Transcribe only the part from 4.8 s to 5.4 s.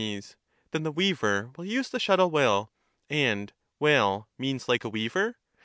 a weaver?